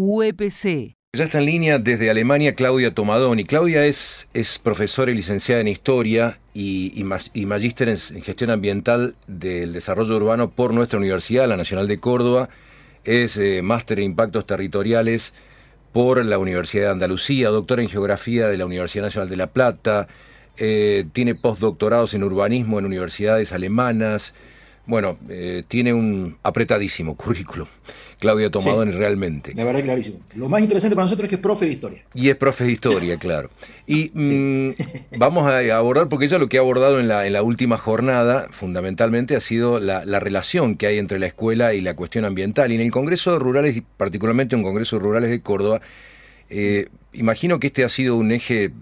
UEPC. 0.00 0.94
Ya 1.12 1.24
está 1.24 1.38
en 1.38 1.46
línea 1.46 1.78
desde 1.80 2.08
Alemania 2.08 2.54
Claudia 2.54 2.94
Tomadoni. 2.94 3.42
Claudia 3.44 3.84
es, 3.84 4.28
es 4.32 4.60
profesora 4.60 5.10
y 5.10 5.14
licenciada 5.14 5.60
en 5.60 5.66
Historia 5.66 6.38
y, 6.54 6.92
y, 6.94 7.46
magíster 7.46 7.88
en, 7.88 7.96
Gestión 8.22 8.50
Ambiental 8.50 9.16
del 9.26 9.72
Desarrollo 9.72 10.14
Urbano 10.14 10.50
por 10.50 10.72
nuestra 10.72 11.00
universidad, 11.00 11.48
la 11.48 11.56
Nacional 11.56 11.88
de 11.88 11.98
Córdoba. 11.98 12.48
Es 13.02 13.38
eh, 13.38 13.60
máster 13.62 13.98
en 13.98 14.04
Impactos 14.04 14.46
Territoriales 14.46 15.34
por 15.92 16.24
la 16.24 16.38
Universidad 16.38 16.84
de 16.84 16.90
Andalucía, 16.90 17.48
doctora 17.48 17.82
en 17.82 17.88
Geografía 17.88 18.46
de 18.46 18.56
la 18.56 18.66
Universidad 18.66 19.04
Nacional 19.04 19.28
de 19.28 19.36
La 19.36 19.48
Plata, 19.48 20.06
eh, 20.58 21.06
tiene 21.12 21.34
postdoctorados 21.34 22.14
en 22.14 22.22
urbanismo 22.22 22.78
en 22.78 22.84
universidades 22.84 23.52
alemanas. 23.52 24.32
Bueno, 24.86 25.18
eh, 25.28 25.64
tiene 25.66 25.92
un 25.92 26.38
apretadísimo 26.44 27.16
currículum. 27.16 27.66
Claudia 28.18 28.50
Tomadoni, 28.50 28.92
realmente. 28.92 29.54
La 29.54 29.64
verdad, 29.64 29.82
clarísimo. 29.82 30.18
Lo 30.34 30.48
más 30.48 30.60
interesante 30.60 30.96
para 30.96 31.04
nosotros 31.04 31.24
es 31.24 31.28
que 31.28 31.34
es 31.36 31.40
profe 31.40 31.66
de 31.66 31.72
historia. 31.72 32.04
Y 32.14 32.28
es 32.28 32.36
profe 32.36 32.64
de 32.64 32.72
historia, 32.72 33.16
claro. 33.20 33.50
Y 33.86 34.10
mm, 34.12 35.18
vamos 35.18 35.46
a 35.46 35.58
abordar, 35.76 36.08
porque 36.08 36.26
ella 36.26 36.38
lo 36.38 36.48
que 36.48 36.58
ha 36.58 36.60
abordado 36.60 36.98
en 37.00 37.08
la, 37.08 37.26
en 37.26 37.32
la 37.32 37.42
última 37.42 37.76
jornada, 37.76 38.46
fundamentalmente, 38.50 39.36
ha 39.36 39.40
sido 39.40 39.78
la, 39.80 40.02
relación 40.20 40.76
que 40.76 40.86
hay 40.86 40.98
entre 40.98 41.18
la 41.18 41.26
escuela 41.26 41.74
y 41.74 41.80
la 41.80 41.94
cuestión 41.94 42.24
ambiental. 42.24 42.72
Y 42.72 42.74
en 42.74 42.80
el 42.80 42.90
Congreso 42.90 43.32
de 43.32 43.38
Rurales, 43.38 43.76
y 43.76 43.82
particularmente 43.82 44.56
en 44.56 44.60
el 44.60 44.66
Congreso 44.66 44.96
de 44.96 45.02
Rurales 45.02 45.30
de 45.30 45.40
Córdoba, 45.40 45.80
eh, 46.50 46.88
imagino 47.12 47.60
que 47.60 47.68
este 47.68 47.84
ha 47.84 47.88
sido 47.88 48.16
un 48.16 48.32
eje 48.32 48.72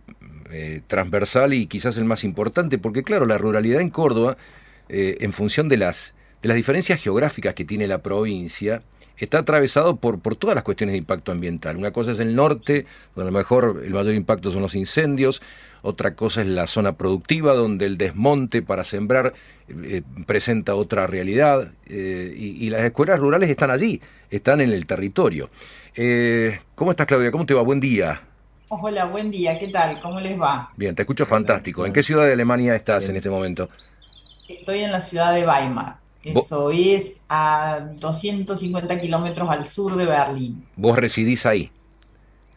eh, 0.50 0.80
transversal 0.86 1.54
y 1.54 1.66
quizás 1.66 1.96
el 1.96 2.04
más 2.04 2.22
importante, 2.22 2.78
porque 2.78 3.02
claro, 3.02 3.26
la 3.26 3.36
ruralidad 3.36 3.80
en 3.80 3.90
Córdoba, 3.90 4.36
eh, 4.88 5.16
en 5.20 5.32
función 5.32 5.68
de 5.68 5.76
las, 5.76 6.14
de 6.46 6.48
las 6.48 6.56
diferencias 6.56 7.02
geográficas 7.02 7.54
que 7.54 7.64
tiene 7.64 7.88
la 7.88 7.98
provincia, 7.98 8.80
está 9.16 9.38
atravesado 9.38 9.96
por, 9.96 10.20
por 10.20 10.36
todas 10.36 10.54
las 10.54 10.62
cuestiones 10.62 10.92
de 10.92 10.98
impacto 10.98 11.32
ambiental. 11.32 11.76
Una 11.76 11.90
cosa 11.90 12.12
es 12.12 12.20
el 12.20 12.36
norte, 12.36 12.86
donde 13.16 13.30
a 13.30 13.32
lo 13.32 13.36
mejor 13.36 13.82
el 13.84 13.92
mayor 13.92 14.14
impacto 14.14 14.52
son 14.52 14.62
los 14.62 14.76
incendios, 14.76 15.42
otra 15.82 16.14
cosa 16.14 16.42
es 16.42 16.46
la 16.46 16.68
zona 16.68 16.96
productiva, 16.96 17.54
donde 17.54 17.86
el 17.86 17.98
desmonte 17.98 18.62
para 18.62 18.84
sembrar 18.84 19.34
eh, 19.68 20.02
presenta 20.24 20.76
otra 20.76 21.08
realidad, 21.08 21.72
eh, 21.86 22.32
y, 22.36 22.70
las 22.70 22.82
escuelas 22.82 23.18
rurales 23.18 23.50
están 23.50 23.72
allí, 23.72 24.00
están 24.30 24.60
en 24.60 24.70
el 24.70 24.86
territorio. 24.86 25.50
Eh, 25.96 26.60
¿Cómo 26.76 26.92
estás, 26.92 27.08
Claudia? 27.08 27.32
¿Cómo 27.32 27.44
te 27.44 27.54
va? 27.54 27.62
Buen 27.62 27.80
día. 27.80 28.22
Hola, 28.68 29.06
buen 29.06 29.30
día. 29.30 29.58
¿Qué 29.58 29.66
tal? 29.66 30.00
¿Cómo 30.00 30.20
les 30.20 30.40
va? 30.40 30.70
Bien, 30.76 30.94
te 30.94 31.02
escucho 31.02 31.26
fantástico. 31.26 31.84
¿En 31.84 31.92
qué 31.92 32.04
ciudad 32.04 32.24
de 32.24 32.34
Alemania 32.34 32.76
estás 32.76 33.08
en 33.08 33.16
este 33.16 33.30
momento? 33.30 33.66
Estoy 34.48 34.84
en 34.84 34.92
la 34.92 35.00
ciudad 35.00 35.34
de 35.34 35.44
Weimar. 35.44 36.05
Eso 36.34 36.70
es 36.70 37.20
a 37.28 37.88
250 38.00 39.00
kilómetros 39.00 39.48
al 39.48 39.64
sur 39.64 39.96
de 39.96 40.06
Berlín. 40.06 40.66
¿Vos 40.74 40.98
residís 40.98 41.46
ahí? 41.46 41.70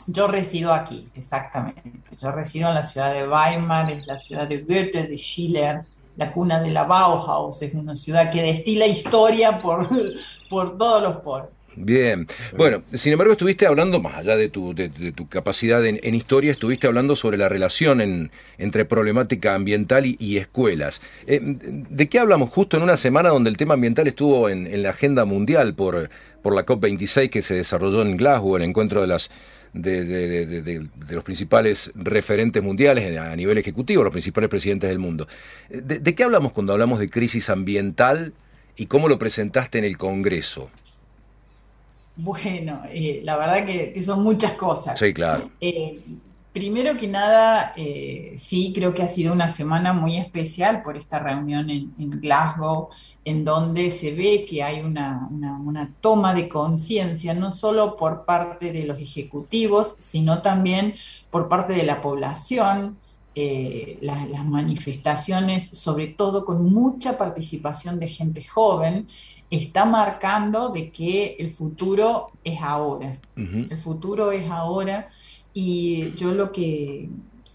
Yo 0.07 0.27
resido 0.27 0.73
aquí, 0.73 1.07
exactamente. 1.13 1.83
Yo 2.19 2.31
resido 2.31 2.69
en 2.69 2.75
la 2.75 2.83
ciudad 2.83 3.13
de 3.13 3.27
Weimar, 3.27 3.91
es 3.91 4.07
la 4.07 4.17
ciudad 4.17 4.47
de 4.47 4.63
Goethe, 4.63 5.03
de 5.03 5.17
Schiller, 5.17 5.85
la 6.15 6.31
cuna 6.31 6.59
de 6.59 6.71
la 6.71 6.85
Bauhaus, 6.85 7.61
es 7.61 7.73
una 7.75 7.95
ciudad 7.95 8.31
que 8.31 8.41
destila 8.41 8.87
historia 8.87 9.61
por, 9.61 9.87
por 10.49 10.77
todos 10.77 11.03
los 11.03 11.17
poros. 11.17 11.49
Bien. 11.81 12.27
Bueno, 12.57 12.83
sin 12.93 13.13
embargo, 13.13 13.31
estuviste 13.31 13.65
hablando, 13.65 14.01
más 14.01 14.15
allá 14.15 14.35
de 14.35 14.49
tu, 14.49 14.75
de, 14.75 14.89
tu 14.89 15.29
capacidad 15.29 15.85
en, 15.85 16.13
historia, 16.13 16.51
estuviste 16.51 16.87
hablando 16.87 17.15
sobre 17.15 17.37
la 17.37 17.47
relación 17.47 18.01
en, 18.01 18.31
entre 18.57 18.83
problemática 18.83 19.55
ambiental 19.55 20.05
y, 20.05 20.37
escuelas. 20.37 21.01
Eh, 21.25 21.39
¿De 21.41 22.09
qué 22.09 22.19
hablamos 22.19 22.49
justo 22.49 22.75
en 22.75 22.83
una 22.83 22.97
semana 22.97 23.29
donde 23.29 23.49
el 23.49 23.55
tema 23.55 23.75
ambiental 23.75 24.07
estuvo 24.07 24.49
en, 24.49 24.83
la 24.83 24.89
agenda 24.89 25.23
mundial 25.23 25.73
por, 25.73 26.09
por 26.41 26.53
la 26.53 26.65
COP26 26.65 27.29
que 27.29 27.41
se 27.41 27.55
desarrolló 27.55 28.01
en 28.01 28.17
Glasgow, 28.17 28.57
el 28.57 28.63
encuentro 28.63 28.99
de 28.99 29.07
las 29.07 29.29
de, 29.71 30.03
de, 30.03 30.87
los 31.09 31.23
principales 31.23 31.91
referentes 31.95 32.61
mundiales 32.61 33.17
a 33.17 33.35
nivel 33.37 33.57
ejecutivo, 33.57 34.03
los 34.03 34.11
principales 34.11 34.49
presidentes 34.49 34.89
del 34.89 34.99
mundo. 34.99 35.27
¿De, 35.69 36.15
qué 36.15 36.23
hablamos 36.25 36.51
cuando 36.51 36.73
hablamos 36.73 36.99
de 36.99 37.09
crisis 37.09 37.49
ambiental 37.49 38.33
y 38.75 38.87
cómo 38.87 39.07
lo 39.07 39.17
presentaste 39.17 39.77
en 39.77 39.85
el 39.85 39.97
Congreso? 39.97 40.69
Bueno, 42.21 42.81
eh, 42.89 43.21
la 43.23 43.37
verdad 43.37 43.65
que, 43.65 44.03
son 44.03 44.23
muchas 44.23 44.51
cosas. 44.53 44.99
Sí, 44.99 45.13
claro. 45.13 45.49
Eh, 45.61 46.01
primero 46.51 46.97
que 46.97 47.07
nada, 47.07 47.71
eh, 47.77 48.33
sí, 48.35 48.73
creo 48.75 48.93
que 48.93 49.03
ha 49.03 49.07
sido 49.07 49.31
una 49.31 49.47
semana 49.47 49.93
muy 49.93 50.17
especial 50.17 50.81
por 50.83 50.97
esta 50.97 51.19
reunión 51.19 51.69
en, 51.69 52.11
Glasgow, 52.19 52.89
en 53.23 53.45
donde 53.45 53.89
se 53.89 54.13
ve 54.13 54.45
que 54.45 54.61
hay 54.61 54.81
una, 54.81 55.29
toma 56.01 56.33
de 56.33 56.49
conciencia, 56.49 57.33
no 57.33 57.51
solo 57.51 57.95
por 57.95 58.25
parte 58.25 58.73
de 58.73 58.83
los 58.83 58.99
ejecutivos, 58.99 59.95
sino 59.99 60.41
también 60.41 60.95
por 61.31 61.47
parte 61.47 61.71
de 61.71 61.83
la 61.83 62.01
población. 62.01 62.97
Las 63.35 64.45
manifestaciones, 64.45 65.69
sobre 65.69 66.07
todo 66.07 66.43
con 66.43 66.73
mucha 66.73 67.17
participación 67.17 67.97
de 67.99 68.07
gente 68.07 68.43
joven, 68.43 69.07
está 69.49 69.85
marcando 69.85 70.69
de 70.69 70.91
que 70.91 71.35
el 71.39 71.51
futuro 71.51 72.31
es 72.43 72.61
ahora. 72.61 73.17
El 73.35 73.79
futuro 73.79 74.31
es 74.31 74.49
ahora 74.49 75.09
y 75.53 76.13
yo 76.15 76.33
lo 76.33 76.51
que, 76.51 77.09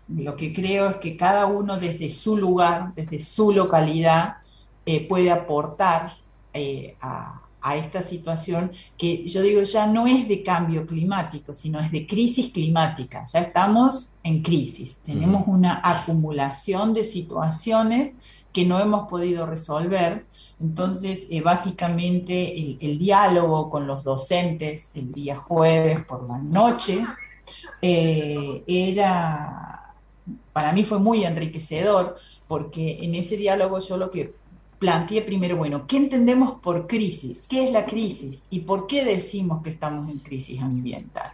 lo 0.08 0.36
que 0.36 0.52
creo 0.52 0.90
es 0.90 0.96
que 0.96 1.16
cada 1.16 1.46
uno 1.46 1.78
desde 1.78 2.10
su 2.10 2.36
lugar, 2.36 2.94
desde 2.94 3.18
su 3.18 3.52
localidad, 3.52 4.38
eh, 4.86 5.06
puede 5.06 5.30
aportar 5.30 6.16
eh, 6.52 6.96
a, 7.00 7.43
a 7.64 7.76
esta 7.76 8.02
situación 8.02 8.72
que 8.98 9.26
yo 9.26 9.40
digo 9.40 9.62
ya 9.62 9.86
no 9.86 10.06
es 10.06 10.28
de 10.28 10.42
cambio 10.42 10.86
climático, 10.86 11.54
sino 11.54 11.80
es 11.80 11.90
de 11.90 12.06
crisis 12.06 12.52
climática. 12.52 13.24
Ya 13.32 13.40
estamos 13.40 14.16
en 14.22 14.42
crisis, 14.42 15.00
tenemos 15.02 15.44
una 15.46 15.80
acumulación 15.82 16.92
de 16.92 17.04
situaciones 17.04 18.16
que 18.52 18.66
no 18.66 18.78
hemos 18.78 19.08
podido 19.08 19.46
resolver. 19.46 20.26
Entonces, 20.60 21.26
eh, 21.30 21.40
básicamente 21.40 22.76
el, 22.80 22.98
diálogo 22.98 23.70
con 23.70 23.86
los 23.86 24.04
docentes 24.04 24.90
el 24.94 25.10
día 25.10 25.36
jueves 25.36 26.04
por 26.04 26.28
la 26.28 26.38
noche 26.38 27.02
eh, 27.80 28.62
era, 28.66 29.94
para 30.52 30.72
mí 30.72 30.84
fue 30.84 30.98
muy 30.98 31.24
enriquecedor, 31.24 32.16
porque 32.46 32.98
en 33.00 33.14
ese 33.14 33.38
diálogo 33.38 33.78
yo 33.78 33.96
lo 33.96 34.10
que 34.10 34.34
planteé 34.84 35.22
primero, 35.22 35.56
bueno, 35.56 35.86
¿qué 35.86 35.96
entendemos 35.96 36.60
por 36.60 36.86
crisis? 36.86 37.42
¿Qué 37.48 37.64
es 37.64 37.72
la 37.72 37.86
crisis? 37.86 38.44
¿Y 38.50 38.60
por 38.60 38.86
qué 38.86 39.02
decimos 39.02 39.62
que 39.62 39.70
estamos 39.70 40.10
en 40.10 40.18
crisis 40.18 40.60
ambiental? 40.60 41.32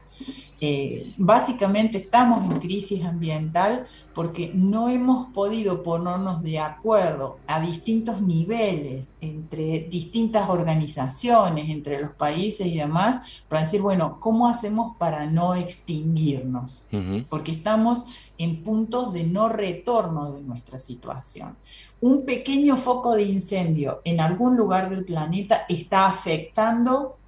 Eh, 0.63 1.15
básicamente 1.17 1.97
estamos 1.97 2.45
en 2.45 2.61
crisis 2.61 3.03
ambiental 3.03 3.87
porque 4.15 4.53
no 4.55 4.91
hemos 4.91 5.29
podido 5.29 5.83
ponernos 5.83 6.43
de 6.43 6.59
acuerdo 6.59 7.39
a 7.47 7.61
distintos 7.61 8.21
niveles 8.21 9.15
entre 9.23 9.87
distintas 9.89 10.51
organizaciones, 10.51 11.71
entre 11.71 12.03
los 12.03 12.11
países 12.11 12.67
y 12.67 12.77
demás, 12.77 13.43
para 13.49 13.63
decir, 13.63 13.81
bueno, 13.81 14.19
¿cómo 14.21 14.49
hacemos 14.49 14.97
para 14.99 15.25
no 15.25 15.55
extinguirnos? 15.55 16.85
Porque 17.31 17.53
estamos 17.53 18.05
en 18.37 18.63
puntos 18.63 19.15
de 19.15 19.25
no 19.25 19.49
retorno 19.49 20.33
de 20.33 20.43
nuestra 20.43 20.79
situación. 20.79 21.57
Un 22.03 22.27
pequeño 22.27 22.77
foco 22.77 23.15
de 23.15 23.23
incendio 23.23 24.03
en 24.05 24.21
algún 24.21 24.57
lugar 24.57 24.91
del 24.91 25.05
planeta 25.05 25.65
está 25.69 26.07
afectando 26.07 27.20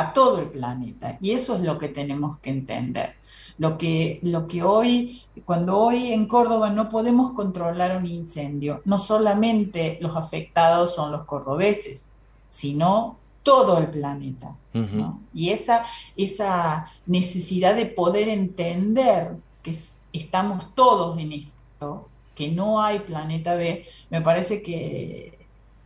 a 0.00 0.12
todo 0.12 0.40
el 0.40 0.48
planeta. 0.48 1.18
Y 1.20 1.32
eso 1.32 1.56
es 1.56 1.60
lo 1.60 1.76
que 1.78 1.88
tenemos 1.88 2.38
que 2.38 2.50
entender. 2.50 3.14
Lo 3.58 3.76
que, 3.76 4.20
lo 4.22 4.46
que 4.46 4.62
hoy, 4.62 5.22
cuando 5.44 5.78
hoy 5.78 6.12
en 6.12 6.26
Córdoba 6.26 6.70
no 6.70 6.88
podemos 6.88 7.32
controlar 7.32 7.96
un 7.96 8.06
incendio, 8.06 8.80
no 8.86 8.98
solamente 8.98 9.98
los 10.00 10.16
afectados 10.16 10.94
son 10.94 11.12
los 11.12 11.24
cordobeses, 11.24 12.10
sino 12.48 13.18
todo 13.42 13.78
el 13.78 13.88
planeta. 13.88 14.56
Y 15.34 15.50
esa, 15.50 15.84
esa 16.16 16.86
necesidad 17.04 17.74
de 17.74 17.86
poder 17.86 18.28
entender 18.28 19.36
que 19.62 19.76
estamos 20.12 20.74
todos 20.74 21.18
en 21.18 21.32
esto, 21.32 22.08
que 22.34 22.48
no 22.48 22.80
hay 22.80 23.00
planeta 23.00 23.54
B, 23.54 23.84
me 24.08 24.22
parece 24.22 24.62
que 24.62 25.39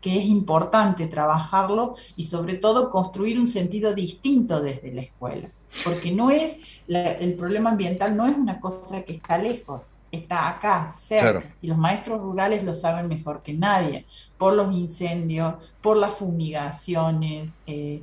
que 0.05 0.19
es 0.19 0.27
importante 0.27 1.06
trabajarlo 1.06 1.95
y 2.15 2.25
sobre 2.25 2.56
todo 2.56 2.91
construir 2.91 3.39
un 3.39 3.47
sentido 3.47 3.95
distinto 3.95 4.61
desde 4.61 4.93
la 4.93 5.01
escuela. 5.01 5.49
Porque 5.83 6.12
no 6.12 6.31
es, 6.31 6.59
el 6.87 7.33
problema 7.37 7.71
ambiental 7.71 8.15
no 8.15 8.27
es 8.27 8.37
una 8.37 8.61
cosa 8.61 9.01
que 9.01 9.15
está 9.15 9.39
lejos, 9.39 9.95
está 10.12 10.51
acá, 10.51 10.93
cerca. 10.95 11.56
Y 11.62 11.69
los 11.69 11.79
maestros 11.79 12.21
rurales 12.21 12.65
lo 12.65 12.75
saben 12.75 13.09
mejor 13.09 13.43
que 13.43 13.55
nadie, 13.55 14.05
por 14.37 14.53
los 14.53 14.75
incendios, 14.75 15.55
por 15.81 15.97
las 15.97 16.12
fumigaciones, 16.12 17.61
eh, 17.67 18.03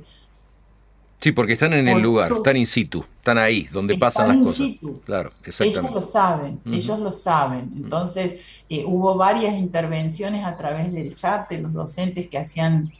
Sí, 1.22 1.30
porque 1.30 1.52
están 1.52 1.72
en 1.72 1.86
el 1.86 2.02
lugar, 2.02 2.32
están 2.32 2.56
in 2.56 2.66
situ, 2.66 3.04
están 3.18 3.38
ahí, 3.38 3.68
donde 3.70 3.96
pasan 3.96 4.26
las 4.26 4.38
cosas. 4.38 4.56
Situ. 4.56 5.00
Claro, 5.06 5.30
exactamente. 5.44 5.78
Ellos 5.78 5.94
lo 5.94 6.02
saben, 6.02 6.60
ellos 6.66 6.98
lo 6.98 7.12
saben. 7.12 7.72
Entonces, 7.76 8.40
eh, 8.68 8.84
hubo 8.84 9.14
varias 9.14 9.54
intervenciones 9.54 10.44
a 10.44 10.56
través 10.56 10.92
del 10.92 11.14
chat 11.14 11.48
de 11.48 11.58
los 11.58 11.72
docentes 11.72 12.26
que 12.26 12.38
hacían 12.38 12.92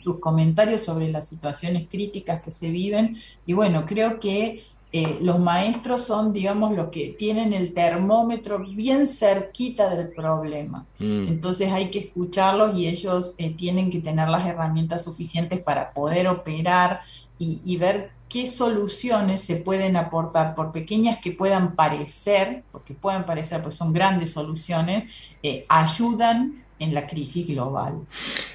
sus 0.00 0.20
comentarios 0.20 0.82
sobre 0.82 1.10
las 1.10 1.26
situaciones 1.26 1.88
críticas 1.90 2.40
que 2.40 2.52
se 2.52 2.70
viven. 2.70 3.16
Y 3.44 3.52
bueno, 3.52 3.84
creo 3.84 4.20
que 4.20 4.62
eh, 4.92 5.18
los 5.22 5.38
maestros 5.38 6.04
son, 6.04 6.32
digamos, 6.32 6.72
los 6.72 6.88
que 6.88 7.14
tienen 7.16 7.52
el 7.52 7.72
termómetro 7.74 8.58
bien 8.58 9.06
cerquita 9.06 9.94
del 9.94 10.10
problema. 10.10 10.84
Mm. 10.98 11.28
Entonces 11.28 11.70
hay 11.70 11.90
que 11.90 12.00
escucharlos 12.00 12.76
y 12.76 12.88
ellos 12.88 13.36
eh, 13.38 13.50
tienen 13.50 13.88
que 13.88 14.00
tener 14.00 14.28
las 14.28 14.46
herramientas 14.46 15.04
suficientes 15.04 15.60
para 15.60 15.92
poder 15.92 16.26
operar 16.26 17.00
y, 17.38 17.76
ver 17.78 18.10
qué 18.28 18.46
soluciones 18.46 19.40
se 19.40 19.56
pueden 19.56 19.96
aportar, 19.96 20.54
por 20.54 20.72
pequeñas 20.72 21.18
que 21.18 21.32
puedan 21.32 21.74
parecer, 21.74 22.64
porque 22.70 22.92
pueden 22.92 23.24
parecer, 23.24 23.62
pues 23.62 23.76
son 23.76 23.94
grandes 23.94 24.34
soluciones, 24.34 25.10
eh, 25.42 25.64
ayudan 25.68 26.62
en 26.80 26.94
la 26.94 27.06
crisis 27.06 27.46
global. 27.46 28.00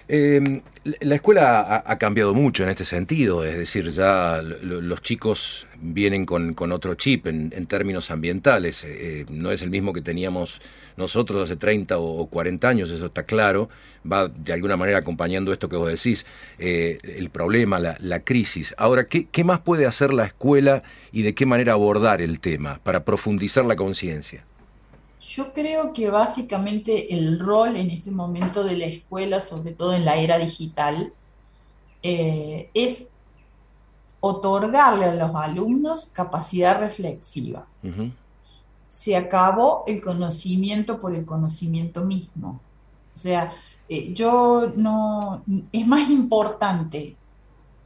Em, 0.07 0.61
la 0.83 1.15
escuela 1.15 1.83
ha, 1.85 1.97
cambiado 1.97 2.33
mucho 2.33 2.63
en 2.63 2.69
este 2.69 2.85
sentido, 2.85 3.45
es 3.45 3.57
decir, 3.57 3.89
ya 3.91 4.41
los 4.41 5.01
chicos 5.01 5.67
vienen 5.79 6.25
con, 6.25 6.71
otro 6.71 6.95
chip 6.95 7.27
en, 7.27 7.65
términos 7.67 8.11
ambientales, 8.11 8.83
eh, 8.83 9.21
eh, 9.21 9.25
no 9.29 9.51
es 9.51 9.61
el 9.61 9.69
mismo 9.69 9.93
que 9.93 10.01
teníamos 10.01 10.61
nosotros 10.97 11.43
hace 11.43 11.55
30 11.55 11.97
o 11.97 12.27
40 12.27 12.67
años, 12.67 12.89
eso 12.89 13.07
está 13.07 13.23
claro, 13.23 13.69
va 14.09 14.27
de 14.27 14.53
alguna 14.53 14.77
manera 14.77 14.99
acompañando 14.99 15.53
esto 15.53 15.69
que 15.69 15.75
vos 15.75 15.89
decís, 15.89 16.25
eh, 16.57 16.99
el 17.03 17.29
problema, 17.29 17.79
la, 17.79 18.19
crisis. 18.19 18.73
Ahora, 18.77 19.05
¿qué, 19.05 19.27
¿qué 19.31 19.43
más 19.43 19.59
puede 19.59 19.85
hacer 19.85 20.13
la 20.13 20.25
escuela 20.25 20.83
y 21.11 21.21
de 21.21 21.35
qué 21.35 21.45
manera 21.45 21.73
abordar 21.73 22.21
el 22.21 22.39
tema 22.39 22.79
para 22.83 23.05
profundizar 23.05 23.65
la 23.65 23.75
conciencia? 23.75 24.45
Yo 25.27 25.53
creo 25.53 25.91
que 25.91 26.09
básicamente 26.09 27.13
el 27.13 27.39
rol 27.39 27.75
en 27.77 27.89
este 27.89 28.11
momento 28.11 28.63
de 28.63 28.77
la 28.77 28.85
escuela, 28.85 29.41
sobre 29.41 29.73
todo 29.73 29.93
en 29.93 30.05
la 30.05 30.17
era 30.17 30.37
digital, 30.37 31.13
eh, 32.03 32.69
es 32.75 33.09
otorgarle 34.19 35.05
a 35.05 35.15
los 35.15 35.35
alumnos 35.35 36.07
capacidad 36.07 36.79
reflexiva. 36.79 37.65
Se 38.87 39.15
acabó 39.15 39.83
el 39.87 40.01
conocimiento 40.01 40.99
por 40.99 41.15
el 41.15 41.25
conocimiento 41.25 42.03
mismo. 42.03 42.59
O 43.15 43.17
sea, 43.17 43.51
eh, 43.89 44.13
yo 44.13 44.73
no, 44.75 45.43
es 45.71 45.87
más 45.87 46.09
importante 46.09 47.15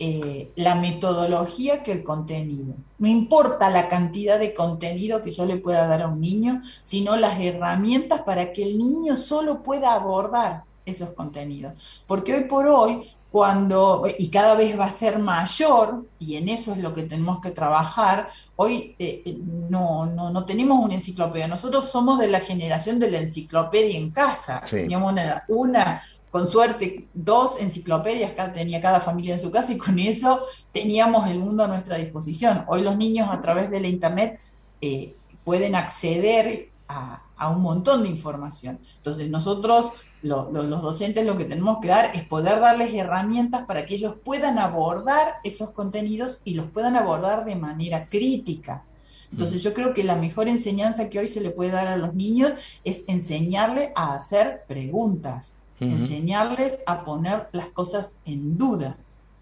eh, 0.02 0.54
la 0.56 0.76
metodología 0.76 1.84
que 1.84 1.92
el 1.92 2.06
contenido. 2.06 2.74
No 3.00 3.08
importa 3.08 3.70
la 3.70 3.90
cantidad 3.90 4.40
de 4.40 4.54
contenido 4.54 5.22
que 5.22 5.34
yo 5.34 5.46
le 5.46 5.58
pueda 5.58 5.88
dar 5.88 6.04
a 6.04 6.08
un 6.08 6.22
niño, 6.22 6.62
sino 6.84 7.18
las 7.18 7.38
herramientas 7.38 8.22
para 8.22 8.54
que 8.54 8.64
el 8.64 8.78
niño 8.78 9.18
solo 9.18 9.62
pueda 9.62 9.94
abordar 9.94 10.64
esos 10.86 11.10
contenidos. 11.12 12.04
Porque 12.08 12.34
hoy 12.34 12.44
por 12.46 12.66
hoy, 12.68 13.02
cuando, 13.30 14.06
y 14.18 14.30
cada 14.30 14.56
vez 14.56 14.80
va 14.80 14.86
a 14.86 14.92
ser 14.92 15.20
mayor, 15.20 16.06
y 16.18 16.38
en 16.38 16.48
eso 16.48 16.72
es 16.72 16.78
lo 16.78 16.94
que 16.94 17.04
tenemos 17.04 17.42
que 17.42 17.52
trabajar, 17.52 18.30
hoy 18.56 18.96
eh, 19.00 19.22
eh, 19.26 19.38
no, 19.70 20.06
no, 20.06 20.46
tenemos 20.46 20.84
una 20.84 20.96
enciclopedia, 20.96 21.48
nosotros 21.48 21.92
somos 21.92 22.20
de 22.20 22.30
la 22.30 22.40
generación 22.40 23.00
de 23.00 23.12
la 23.12 23.20
enciclopedia 23.20 23.98
en 23.98 24.12
casa, 24.12 24.64
teníamos 24.68 25.14
una 25.50 26.02
con 26.32 26.48
suerte, 26.48 27.08
dos 27.14 27.60
enciclopedias 27.60 28.34
que 28.34 28.44
tenía 28.50 28.80
cada 28.80 29.00
familia 29.00 29.34
en 29.34 29.42
su 29.42 29.50
casa 29.50 29.74
y 29.74 29.78
con 29.78 29.98
eso 29.98 30.42
teníamos 30.72 31.28
el 31.28 31.40
mundo 31.40 31.64
a 31.64 31.68
nuestra 31.68 31.98
disposición. 31.98 32.66
Hoy 32.68 32.82
los 32.82 32.98
niños 32.98 33.30
a 33.32 33.42
través 33.42 33.72
de 33.72 33.80
la 33.80 33.88
Internet 33.88 34.40
eh, 34.82 35.16
pueden 35.44 35.76
acceder 35.76 36.70
a, 36.88 37.24
un 37.50 37.62
montón 37.62 38.04
de 38.04 38.10
información. 38.10 38.80
Entonces 38.98 39.30
nosotros, 39.30 39.92
los 40.22 40.82
docentes, 40.82 41.26
lo 41.26 41.38
que 41.38 41.46
tenemos 41.46 41.80
que 41.80 41.88
dar 41.88 42.12
es 42.14 42.26
poder 42.26 42.60
darles 42.60 42.94
herramientas 42.94 43.66
para 43.66 43.86
que 43.86 43.96
ellos 43.96 44.16
puedan 44.24 44.60
abordar 44.60 45.36
esos 45.44 45.72
contenidos 45.72 46.40
y 46.44 46.56
los 46.56 46.70
puedan 46.70 46.98
abordar 46.98 47.46
de 47.46 47.56
manera 47.56 48.08
crítica. 48.10 48.84
Entonces 49.32 49.64
yo 49.64 49.74
creo 49.74 49.94
que 49.94 50.04
la 50.04 50.16
mejor 50.16 50.48
enseñanza 50.48 51.10
que 51.10 51.20
hoy 51.20 51.28
se 51.28 51.40
le 51.40 51.52
puede 51.52 51.72
dar 51.72 51.88
a 51.88 51.98
los 51.98 52.14
niños 52.14 52.54
es 52.84 53.04
enseñarle 53.08 53.94
a 53.96 54.14
hacer 54.14 54.64
preguntas 54.68 55.56
enseñarles 55.80 56.80
a 56.86 57.04
poner 57.06 57.48
las 57.52 57.68
cosas 57.68 58.18
en 58.26 58.58
duda. 58.58 58.98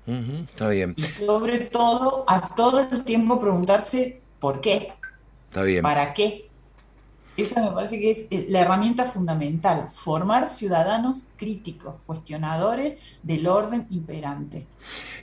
Está 0.07 0.69
bien. 0.69 0.94
Y 0.95 1.04
sobre 1.04 1.60
todo, 1.60 2.24
a 2.28 2.56
todo 2.56 2.80
el 2.80 3.04
tiempo 3.04 3.42
preguntarse 3.42 4.22
por 4.39 4.62
qué. 4.62 4.94
Está 5.50 5.63
bien. 5.63 5.81
¿Para 5.81 6.13
qué? 6.13 6.48
Esa 7.36 7.62
me 7.62 7.72
parece 7.72 8.00
que 8.00 8.10
es 8.10 8.25
eh, 8.31 8.48
la 8.50 8.62
herramienta 8.62 9.06
fundamental, 9.06 9.89
formar 9.94 10.48
ciudadanos 10.48 11.28
críticos, 11.36 11.95
cuestionadores 12.07 12.98
del 13.22 13.45
orden 13.48 13.86
imperante. 13.92 14.66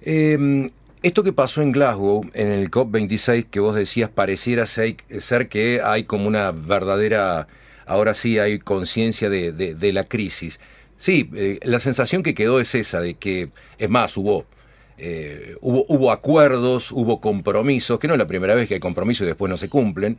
Em, 0.03 0.71
esto 1.03 1.25
que 1.25 1.33
pasó 1.33 1.61
en 1.61 1.73
Glasgow, 1.73 2.25
en 2.35 2.53
el 2.53 2.71
COP26, 2.71 3.47
que 3.47 3.59
vos 3.59 3.75
decías, 3.75 4.11
pareciera 4.11 4.67
ser, 4.67 5.49
que 5.49 5.81
hay 5.83 6.05
como 6.05 6.29
una 6.29 6.53
verdadera, 6.53 7.49
ahora 7.85 8.15
sí 8.15 8.39
hay 8.39 8.61
conciencia 8.61 9.29
de 9.29 9.93
la 9.93 10.05
crisis. 10.05 10.61
Sí, 11.05 11.29
eh, 11.35 11.59
la 11.65 11.81
sensación 11.81 12.23
que 12.23 12.33
quedó 12.35 12.61
es 12.61 12.75
esa, 12.75 12.99
de 12.99 13.13
que, 13.13 13.51
es 13.77 13.91
más, 13.91 14.17
hubo, 14.17 14.47
eh, 14.97 15.55
hubo, 15.61 15.85
hubo 15.87 16.11
acuerdos, 16.11 16.91
hubo 16.93 17.21
compromisos, 17.21 17.99
que 17.99 18.09
no 18.09 18.15
es 18.15 18.19
la 18.19 18.27
primera 18.27 18.55
vez 18.55 18.67
que 18.69 18.73
hay 18.73 18.81
compromisos 18.81 19.27
y 19.27 19.27
después 19.27 19.51
no 19.51 19.59
se 19.59 19.69
cumplen, 19.69 20.17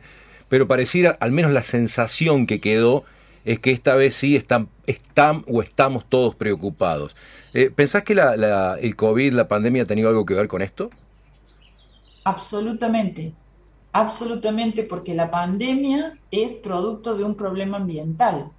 pero 0.48 0.68
pareciera, 0.68 1.16
al 1.18 1.32
menos 1.32 1.50
la 1.50 1.64
sensación 1.64 2.46
que 2.46 2.60
quedó, 2.60 3.02
es 3.44 3.58
que 3.58 3.72
esta 3.72 3.96
vez 3.96 4.14
sí 4.14 4.36
están, 4.36 4.68
están 4.86 5.42
o 5.48 5.60
estamos 5.60 6.08
todos 6.08 6.36
preocupados. 6.36 7.16
Eh, 7.52 7.72
¿Pensás 7.74 8.04
que 8.04 8.12
el 8.12 8.94
COVID, 8.94 9.32
la 9.32 9.48
pandemia, 9.48 9.82
ha 9.82 9.86
tenido 9.86 10.08
algo 10.08 10.24
que 10.24 10.34
ver 10.34 10.46
con 10.46 10.62
esto? 10.62 10.90
Absolutamente, 12.22 13.32
absolutamente, 13.90 14.84
porque 14.84 15.14
la 15.14 15.32
pandemia 15.32 16.16
es 16.30 16.52
producto 16.52 17.16
de 17.16 17.24
un 17.24 17.34
problema 17.34 17.78
ambiental. 17.78 18.52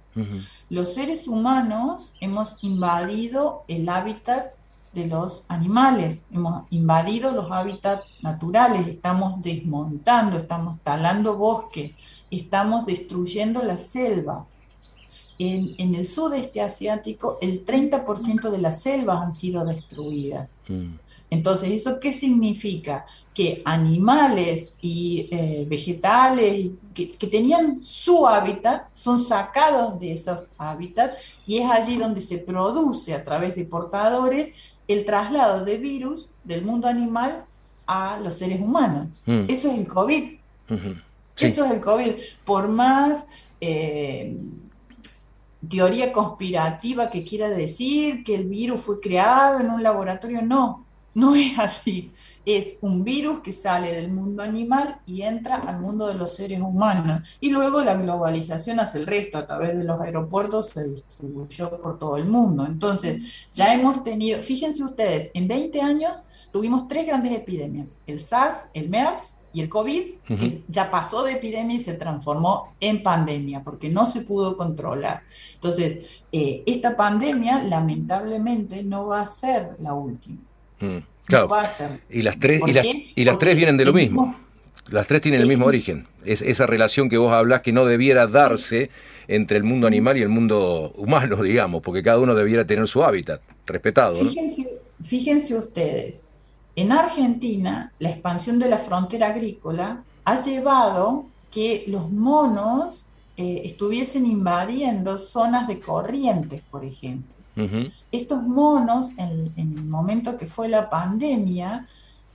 Los 0.70 0.94
seres 0.94 1.28
humanos 1.28 2.12
hemos 2.20 2.62
invadido 2.62 3.64
el 3.68 3.88
hábitat 3.88 4.52
de 4.92 5.06
los 5.06 5.44
animales, 5.48 6.24
hemos 6.32 6.64
invadido 6.70 7.30
los 7.30 7.50
hábitats 7.50 8.04
naturales, 8.22 8.86
estamos 8.86 9.40
desmontando, 9.42 10.38
estamos 10.38 10.80
talando 10.82 11.36
bosques, 11.36 11.92
estamos 12.30 12.86
destruyendo 12.86 13.62
las 13.62 13.84
selvas. 13.84 14.54
En, 15.38 15.94
el 15.94 16.04
sudeste 16.06 16.60
asiático, 16.60 17.38
el 17.40 17.64
30% 17.64 18.50
de 18.50 18.58
las 18.58 18.82
selvas 18.82 19.22
han 19.22 19.30
sido 19.30 19.64
destruidas. 19.64 20.50
Mm. 20.66 20.94
Entonces, 21.30 21.70
¿eso 21.70 22.00
qué 22.00 22.12
significa? 22.12 23.04
Que 23.34 23.62
animales 23.64 24.74
y 24.80 25.28
eh, 25.30 25.66
vegetales 25.68 26.70
que, 26.94 27.06
tenían 27.30 27.82
su 27.82 28.26
hábitat 28.26 28.86
son 28.92 29.18
sacados 29.18 30.00
de 30.00 30.12
esos 30.12 30.50
hábitats 30.58 31.18
y 31.46 31.58
es 31.58 31.70
allí 31.70 31.96
donde 31.96 32.20
se 32.20 32.38
produce 32.38 33.14
a 33.14 33.24
través 33.24 33.56
de 33.56 33.64
portadores 33.64 34.52
el 34.88 35.04
traslado 35.04 35.64
de 35.64 35.76
virus 35.76 36.30
del 36.44 36.64
mundo 36.64 36.88
animal 36.88 37.44
a 37.86 38.18
los 38.20 38.34
seres 38.34 38.60
humanos. 38.60 39.12
Mm. 39.26 39.44
Eso 39.48 39.70
es 39.70 39.78
el 39.78 39.86
COVID. 39.86 40.38
Eso 41.38 41.64
es 41.64 41.70
el 41.70 41.80
COVID. 41.80 42.12
Por 42.44 42.68
más... 42.68 43.26
Eh, 43.60 44.36
teoría 45.68 46.12
conspirativa 46.12 47.10
que 47.10 47.24
quiera 47.24 47.48
decir 47.48 48.22
que 48.22 48.36
el 48.36 48.44
virus 48.44 48.80
fue 48.80 49.00
creado 49.00 49.58
en 49.58 49.68
un 49.70 49.82
laboratorio, 49.82 50.40
no, 50.40 50.86
no 51.18 51.34
es 51.34 51.58
así. 51.58 52.12
Es 52.44 52.78
un 52.80 53.04
virus 53.04 53.40
que 53.40 53.52
sale 53.52 53.92
del 53.92 54.10
mundo 54.10 54.42
animal 54.42 55.00
y 55.04 55.22
entra 55.22 55.56
al 55.56 55.80
mundo 55.80 56.06
de 56.06 56.14
los 56.14 56.34
seres 56.34 56.60
humanos. 56.60 57.28
Y 57.40 57.50
luego 57.50 57.82
la 57.82 57.94
globalización 57.94 58.80
hace 58.80 58.98
el 58.98 59.06
resto. 59.06 59.36
A 59.36 59.46
través 59.46 59.76
de 59.76 59.84
los 59.84 60.00
aeropuertos 60.00 60.70
se 60.70 60.88
distribuyó 60.88 61.70
por 61.82 61.98
todo 61.98 62.16
el 62.16 62.26
mundo. 62.26 62.64
Entonces, 62.64 63.48
ya 63.52 63.74
hemos 63.74 64.02
tenido, 64.04 64.42
fíjense 64.42 64.84
ustedes, 64.84 65.30
en 65.34 65.48
20 65.48 65.80
años 65.82 66.12
tuvimos 66.52 66.88
tres 66.88 67.06
grandes 67.06 67.32
epidemias. 67.32 67.98
El 68.06 68.20
SARS, 68.20 68.66
el 68.72 68.88
MERS 68.88 69.36
y 69.52 69.60
el 69.60 69.68
COVID, 69.68 70.02
que 70.24 70.62
ya 70.68 70.90
pasó 70.90 71.24
de 71.24 71.32
epidemia 71.32 71.76
y 71.76 71.80
se 71.80 71.94
transformó 71.94 72.74
en 72.80 73.02
pandemia, 73.02 73.62
porque 73.64 73.88
no 73.88 74.06
se 74.06 74.20
pudo 74.20 74.56
controlar. 74.56 75.22
Entonces, 75.54 76.22
eh, 76.30 76.62
esta 76.66 76.96
pandemia 76.96 77.62
lamentablemente 77.64 78.84
no 78.84 79.06
va 79.06 79.22
a 79.22 79.26
ser 79.26 79.76
la 79.80 79.94
última. 79.94 80.47
Mm, 80.80 80.98
claro. 81.26 81.50
Y 82.10 82.22
las 82.22 82.38
tres, 82.38 82.62
y 83.16 83.24
las, 83.24 83.38
tres 83.38 83.56
vienen 83.56 83.76
de 83.76 83.84
lo 83.84 83.92
mismo. 83.92 84.36
Las 84.90 85.06
tres 85.06 85.20
tienen 85.20 85.42
el 85.42 85.48
mismo 85.48 85.66
origen. 85.66 86.06
Es 86.24 86.40
esa 86.40 86.66
relación 86.66 87.08
que 87.08 87.18
vos 87.18 87.32
hablas 87.32 87.60
que 87.60 87.72
no 87.72 87.84
debiera 87.84 88.26
darse 88.26 88.90
entre 89.26 89.58
el 89.58 89.64
mundo 89.64 89.86
animal 89.86 90.16
y 90.16 90.22
el 90.22 90.30
mundo 90.30 90.92
humano, 90.96 91.36
digamos, 91.42 91.82
porque 91.82 92.02
cada 92.02 92.18
uno 92.18 92.34
debiera 92.34 92.66
tener 92.66 92.88
su 92.88 93.04
hábitat 93.04 93.42
respetado. 93.66 94.16
Fíjense, 95.00 95.56
ustedes, 95.56 96.24
en 96.74 96.90
Argentina 96.90 97.92
la 97.98 98.10
expansión 98.10 98.58
de 98.58 98.68
la 98.68 98.78
frontera 98.78 99.28
agrícola 99.28 100.02
ha 100.24 100.42
llevado 100.42 101.26
que 101.52 101.84
los 101.86 102.10
monos 102.10 103.08
eh, 103.36 103.62
estuviesen 103.64 104.26
invadiendo 104.26 105.16
zonas 105.18 105.68
de 105.68 105.78
corrientes, 105.78 106.62
por 106.70 106.84
ejemplo. 106.84 107.37
Estos 108.12 108.42
monos, 108.42 109.10
en, 109.16 109.52
el 109.56 109.84
momento 109.84 110.36
que 110.36 110.46
fue 110.46 110.68
la 110.68 110.88
pandemia, 110.88 111.86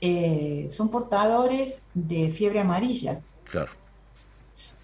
eh, 0.02 0.68
son 0.70 0.90
portadores 0.90 1.84
de 1.94 2.32
fiebre 2.32 2.60
amarilla. 2.60 3.22
Claro. 3.46 3.72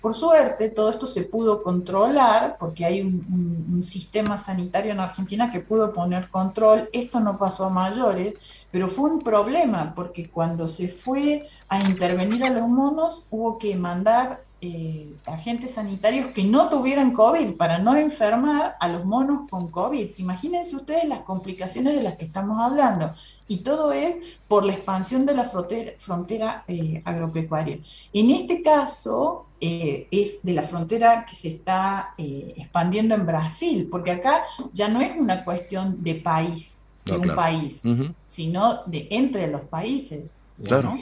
Por 0.01 0.13
suerte, 0.13 0.69
todo 0.69 0.89
esto 0.89 1.05
se 1.05 1.23
pudo 1.23 1.61
controlar 1.61 2.55
porque 2.57 2.85
hay 2.85 3.01
un, 3.01 3.83
sistema 3.83 4.37
sanitario 4.37 4.91
en 4.91 4.99
Argentina 4.99 5.51
que 5.51 5.59
pudo 5.59 5.93
poner 5.93 6.29
control. 6.29 6.89
Esto 6.93 7.19
no 7.19 7.37
pasó 7.37 7.65
a 7.65 7.69
mayores, 7.69 8.33
pero 8.71 8.87
fue 8.87 9.09
un 9.09 9.19
problema 9.19 9.93
porque 9.95 10.29
cuando 10.29 10.67
se 10.67 10.87
fue 10.87 11.47
a 11.67 11.79
intervenir 11.79 12.43
a 12.45 12.51
los 12.51 12.67
monos 12.67 13.23
hubo 13.29 13.57
que 13.57 13.75
mandar 13.75 14.43
eh, 14.61 15.13
agentes 15.25 15.75
sanitarios 15.75 16.31
que 16.31 16.43
no 16.43 16.67
tuvieran 16.67 17.13
COVID 17.13 17.55
para 17.55 17.77
no 17.77 17.95
enfermar 17.95 18.75
a 18.79 18.89
los 18.89 19.05
monos 19.05 19.49
con 19.49 19.69
COVID. 19.69 20.09
Imagínense 20.17 20.75
ustedes 20.75 21.05
las 21.05 21.19
complicaciones 21.19 21.95
de 21.95 22.03
las 22.03 22.17
que 22.17 22.25
estamos 22.25 22.59
hablando. 22.59 23.13
Y 23.47 23.57
todo 23.57 23.93
es 23.93 24.17
por 24.49 24.65
la 24.65 24.73
expansión 24.73 25.25
de 25.25 25.33
la 25.33 25.45
frontera, 25.45 26.65
eh, 26.67 27.01
agropecuaria. 27.05 27.79
En 28.11 28.29
este 28.31 28.61
caso, 28.61 29.45
eh, 29.61 30.07
es 30.11 30.39
de 30.43 30.51
la 30.51 30.63
frontera 30.63 31.25
que 31.25 31.35
se 31.35 31.47
está 31.47 32.13
expandiendo 32.17 33.15
en 33.15 33.25
Brasil, 33.25 33.87
porque 33.89 34.11
acá 34.11 34.43
ya 34.73 34.89
no 34.89 34.99
es 34.99 35.15
una 35.17 35.45
cuestión 35.45 36.03
de 36.03 36.15
país, 36.15 36.83
de 37.05 37.17
un 37.17 37.33
país, 37.33 37.81
sino 38.27 38.83
de 38.85 39.07
entre 39.09 39.47
los 39.47 39.61
países. 39.61 40.33
Claro. 40.61 40.95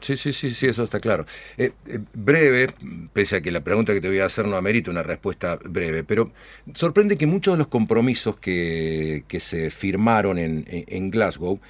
Sí, 0.00 0.16
sí, 0.16 0.32
sí, 0.32 0.50
sí, 0.52 0.66
eso 0.66 0.84
está 0.84 1.00
claro. 1.00 1.26
Eh, 1.56 1.72
eh, 1.86 1.98
breve, 2.12 2.68
pese 3.12 3.36
a 3.36 3.40
que 3.40 3.50
la 3.50 3.60
pregunta 3.60 3.94
que 3.94 4.00
te 4.00 4.08
voy 4.08 4.20
a 4.20 4.26
hacer 4.26 4.46
no 4.46 4.56
amerita 4.56 4.90
una 4.90 5.02
respuesta 5.02 5.58
breve, 5.64 6.04
pero 6.04 6.32
sorprende 6.74 7.16
que 7.16 7.26
muchos 7.26 7.54
de 7.54 7.58
los 7.58 7.68
compromisos 7.68 8.36
que, 8.38 9.24
se 9.40 9.70
firmaron 9.70 10.38
en, 10.38 11.10
Glasgow 11.10 11.60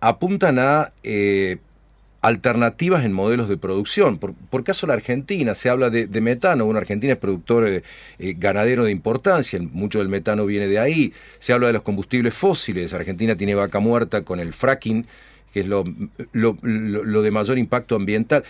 apuntan 0.00 0.58
a 0.58 0.92
eh, 1.02 1.58
alternativas 2.20 3.04
en 3.04 3.12
modelos 3.12 3.48
de 3.48 3.56
producción. 3.56 4.18
Por, 4.18 4.64
caso 4.64 4.86
la 4.86 4.94
Argentina, 4.94 5.54
se 5.54 5.70
habla 5.70 5.90
de, 5.90 6.06
metano, 6.20 6.66
una 6.66 6.80
Argentina 6.80 7.14
es 7.14 7.18
productor 7.18 7.82
ganadero 8.18 8.84
de 8.84 8.90
importancia, 8.92 9.58
mucho 9.60 10.00
del 10.00 10.08
metano 10.08 10.44
viene 10.44 10.68
de 10.68 10.78
ahí, 10.78 11.12
se 11.38 11.52
habla 11.52 11.68
de 11.68 11.72
los 11.72 11.82
combustibles 11.82 12.34
fósiles, 12.34 12.92
Argentina 12.92 13.36
tiene 13.36 13.54
vaca 13.54 13.80
muerta 13.80 14.22
con 14.22 14.38
el 14.38 14.52
fracking, 14.52 15.06
que 15.52 15.60
es 15.60 15.66
lo, 15.66 15.84
lo, 16.32 17.22
de 17.22 17.30
mayor 17.30 17.58
impacto 17.58 17.96
ambiental, 17.96 18.44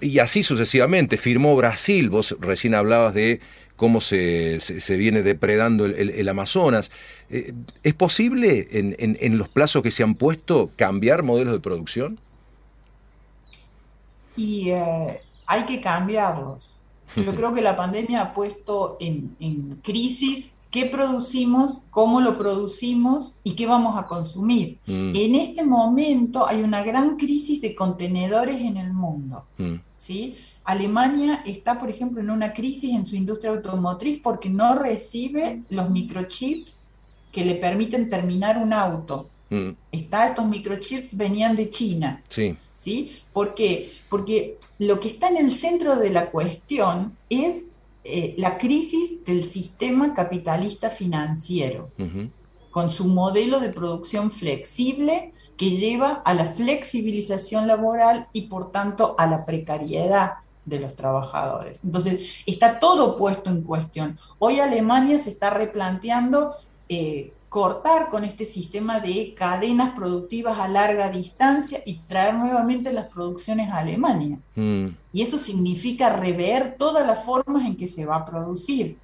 y, 0.00 0.18
así 0.18 0.42
sucesivamente. 0.42 1.16
Firmó 1.16 1.56
Brasil, 1.56 2.10
vos 2.10 2.36
recién 2.40 2.74
hablabas 2.74 3.14
de 3.14 3.40
cómo 3.76 4.00
se, 4.00 4.60
se, 4.60 4.96
viene 4.96 5.22
depredando 5.22 5.86
el, 5.86 6.28
Amazonas. 6.28 6.90
Eh, 7.30 7.52
¿Es 7.82 7.94
posible 7.94 8.68
en, 8.72 8.94
en, 8.98 9.38
los 9.38 9.48
plazos 9.48 9.82
que 9.82 9.90
se 9.90 10.02
han 10.02 10.14
puesto 10.14 10.70
cambiar 10.76 11.22
modelos 11.22 11.54
de 11.54 11.60
producción? 11.60 12.18
Y 14.36 14.70
eh, 14.70 15.20
hay 15.46 15.64
que 15.64 15.80
cambiarlos. 15.80 16.76
Yo 17.16 17.34
creo 17.36 17.54
que 17.54 17.62
la 17.62 17.76
pandemia 17.76 18.22
ha 18.22 18.34
puesto 18.34 18.96
en, 19.00 19.36
en 19.40 19.76
crisis 19.82 20.52
qué 20.70 20.86
producimos, 20.86 21.82
cómo 21.90 22.20
lo 22.20 22.38
producimos 22.38 23.34
y 23.42 23.52
qué 23.52 23.66
vamos 23.66 23.96
a 23.98 24.06
consumir. 24.06 24.78
Mm. 24.86 25.12
En 25.14 25.34
este 25.34 25.64
momento 25.64 26.46
hay 26.46 26.62
una 26.62 26.82
gran 26.82 27.16
crisis 27.16 27.60
de 27.60 27.74
contenedores 27.74 28.60
en 28.60 28.76
el 28.76 28.92
mundo. 28.92 29.44
Mm. 29.58 29.74
¿sí? 29.96 30.36
Alemania 30.64 31.42
está, 31.44 31.78
por 31.78 31.90
ejemplo, 31.90 32.20
en 32.20 32.30
una 32.30 32.52
crisis 32.52 32.94
en 32.94 33.04
su 33.04 33.16
industria 33.16 33.50
automotriz 33.50 34.20
porque 34.22 34.48
no 34.48 34.74
recibe 34.74 35.62
los 35.70 35.90
microchips 35.90 36.84
que 37.32 37.44
le 37.44 37.56
permiten 37.56 38.08
terminar 38.08 38.58
un 38.58 38.72
auto. 38.72 39.28
Mm. 39.50 39.70
Está, 39.90 40.28
estos 40.28 40.46
microchips 40.46 41.08
venían 41.10 41.56
de 41.56 41.70
China. 41.70 42.22
Sí. 42.28 42.56
¿Sí? 42.76 43.12
¿Por 43.32 43.54
qué? 43.54 43.92
Porque 44.08 44.56
lo 44.78 45.00
que 45.00 45.08
está 45.08 45.28
en 45.28 45.36
el 45.36 45.50
centro 45.52 45.96
de 45.96 46.10
la 46.10 46.30
cuestión 46.30 47.16
es 47.28 47.66
eh, 48.02 48.34
la 48.38 48.58
crisis 48.58 49.24
del 49.24 49.44
sistema 49.44 50.14
capitalista 50.14 50.90
financiero, 50.90 51.90
con 52.70 52.90
su 52.90 53.06
modelo 53.06 53.60
de 53.60 53.70
producción 53.70 54.30
flexible 54.30 55.32
que 55.56 55.70
lleva 55.70 56.22
a 56.24 56.32
la 56.34 56.46
flexibilización 56.46 57.66
laboral 57.66 58.28
y 58.32 58.42
por 58.42 58.70
tanto 58.72 59.14
a 59.18 59.26
la 59.26 59.44
precariedad 59.44 60.34
de 60.64 60.80
los 60.80 60.94
trabajadores. 60.94 61.82
Entonces, 61.84 62.42
está 62.46 62.80
todo 62.80 63.18
puesto 63.18 63.50
en 63.50 63.62
cuestión. 63.62 64.18
Hoy 64.38 64.60
Alemania 64.60 65.18
se 65.18 65.30
está 65.30 65.50
replanteando 65.50 66.54
eh, 66.88 67.32
cortar 67.50 68.08
con 68.10 68.24
este 68.24 68.44
sistema 68.44 69.00
de 69.00 69.34
cadenas 69.34 69.90
productivas 69.90 70.56
a 70.58 70.68
larga 70.68 71.10
distancia 71.10 71.82
y 71.84 71.94
traer 71.94 72.34
nuevamente 72.34 72.92
las 72.92 73.06
producciones 73.06 73.68
a 73.70 73.78
Alemania. 73.78 74.38
Mm. 74.54 74.86
Y 75.12 75.22
eso 75.22 75.36
significa 75.36 76.10
rever 76.10 76.76
todas 76.78 77.04
las 77.04 77.24
formas 77.24 77.66
en 77.66 77.76
que 77.76 77.88
se 77.88 78.06
va 78.06 78.16
a 78.16 78.24
producir 78.24 78.96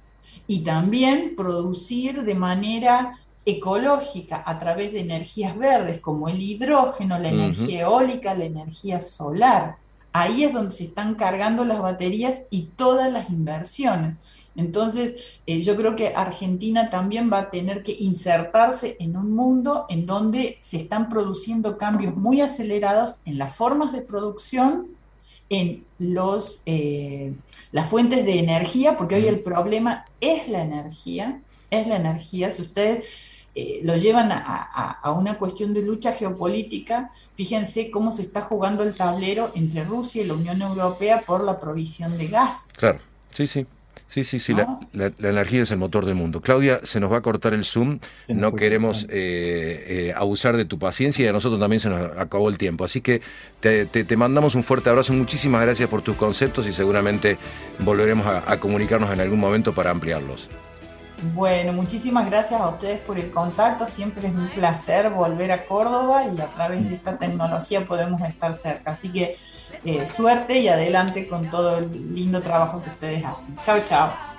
y 0.47 0.61
también 0.61 1.35
producir 1.35 2.23
de 2.23 2.35
manera 2.35 3.19
ecológica 3.45 4.41
a 4.45 4.57
través 4.57 4.93
de 4.93 5.01
energías 5.01 5.57
verdes 5.57 5.99
como 5.99 6.29
el 6.29 6.41
hidrógeno, 6.41 7.19
la 7.19 7.29
energía 7.29 7.81
eólica, 7.81 8.33
la 8.33 8.45
energía 8.45 9.01
solar. 9.01 9.75
Ahí 10.13 10.45
es 10.45 10.53
donde 10.53 10.71
se 10.71 10.85
están 10.85 11.15
cargando 11.15 11.65
las 11.65 11.81
baterías 11.81 12.43
y 12.49 12.69
todas 12.77 13.11
las 13.11 13.29
inversiones. 13.29 14.15
Entonces, 14.57 15.37
eh, 15.45 15.61
yo 15.61 15.75
creo 15.75 15.95
que 15.95 16.13
Argentina 16.15 16.89
también 16.89 17.31
va 17.31 17.39
a 17.39 17.49
tener 17.51 17.83
que 17.83 17.95
insertarse 17.97 18.97
en 18.99 19.15
un 19.15 19.33
mundo 19.33 19.85
en 19.87 20.07
donde 20.07 20.57
se 20.61 20.77
están 20.77 21.09
produciendo 21.09 21.77
cambios 21.77 22.15
muy 22.15 22.41
acelerados 22.41 23.19
en 23.25 23.37
las 23.37 23.55
formas 23.55 23.93
de 23.93 24.01
producción, 24.01 24.87
en 25.49 25.85
los, 25.99 26.63
eh, 26.65 27.33
las 27.71 27.87
fuentes 27.87 28.25
de 28.25 28.39
energía, 28.39 28.97
porque 28.97 29.15
hoy 29.15 29.27
el 29.27 29.41
problema 29.41 30.05
es 30.19 30.49
la 30.49 30.63
energía, 30.63 31.39
es 31.69 31.85
la 31.85 31.97
energía. 31.97 32.51
Si 32.51 32.63
ustedes 32.63 33.05
eh, 33.53 33.81
lo 33.83 33.95
llevan 33.95 34.31
a, 34.31 34.99
a, 35.03 35.11
una 35.11 35.37
cuestión 35.37 35.71
de 35.75 35.83
lucha 35.83 36.13
geopolítica, 36.13 37.11
fíjense 37.35 37.91
cómo 37.91 38.11
se 38.11 38.23
está 38.23 38.41
jugando 38.41 38.81
el 38.81 38.95
tablero 38.95 39.51
entre 39.53 39.83
Rusia 39.83 40.23
y 40.23 40.25
la 40.25 40.33
Unión 40.33 40.63
Europea 40.63 41.23
por 41.27 41.43
la 41.43 41.59
provisión 41.59 42.17
de 42.17 42.27
gas. 42.27 42.73
Claro, 42.75 42.99
sí, 43.31 43.45
sí. 43.45 43.67
Sí, 44.07 44.23
sí, 44.23 44.39
sí, 44.39 44.53
la, 44.53 45.11
energía 45.19 45.63
es 45.63 45.71
el 45.71 45.77
motor 45.77 46.05
del 46.05 46.15
mundo. 46.15 46.39
Claudia, 46.39 46.79
se 46.83 47.01
nos 47.01 47.11
va 47.11 47.17
a 47.17 47.21
cortar 47.21 47.53
el 47.53 47.65
Zoom, 47.65 47.99
no 48.29 48.53
queremos 48.53 49.03
eh, 49.09 50.07
eh, 50.09 50.13
abusar 50.15 50.55
de 50.55 50.63
tu 50.63 50.79
paciencia 50.79 51.25
y 51.25 51.27
a 51.27 51.33
nosotros 51.33 51.59
también 51.59 51.81
se 51.81 51.89
nos 51.89 52.17
acabó 52.17 52.47
el 52.47 52.57
tiempo. 52.57 52.85
Así 52.85 53.01
que 53.01 53.21
te, 53.59 54.17
mandamos 54.17 54.55
un 54.55 54.63
fuerte 54.63 54.89
abrazo, 54.89 55.11
muchísimas 55.11 55.61
gracias 55.61 55.89
por 55.89 56.03
tus 56.03 56.15
conceptos 56.15 56.67
y 56.67 56.73
seguramente 56.73 57.37
volveremos 57.79 58.25
a, 58.25 58.57
comunicarnos 58.59 59.11
en 59.11 59.19
algún 59.19 59.39
momento 59.39 59.73
para 59.75 59.91
ampliarlos. 59.91 60.47
Bueno, 61.33 61.73
muchísimas 61.73 62.27
gracias 62.27 62.61
a 62.61 62.69
ustedes 62.69 62.99
por 62.99 63.19
el 63.19 63.29
contacto. 63.31 63.85
Siempre 63.85 64.29
es 64.29 64.33
un 64.33 64.47
placer 64.47 65.09
volver 65.09 65.51
a 65.51 65.65
Córdoba 65.65 66.23
y 66.25 66.39
a 66.39 66.47
través 66.47 66.87
de 66.87 66.95
esta 66.95 67.17
tecnología 67.17 67.81
podemos 67.81 68.21
estar 68.21 68.55
cerca. 68.55 68.91
Así 68.91 69.09
que 69.09 69.35
eh, 69.85 70.07
suerte 70.07 70.59
y 70.59 70.67
adelante 70.67 71.27
con 71.27 71.49
todo 71.49 71.77
el 71.79 72.13
lindo 72.13 72.41
trabajo 72.41 72.81
que 72.81 72.89
ustedes 72.89 73.25
hacen. 73.25 73.57
Chao, 73.65 73.79
chao. 73.85 74.37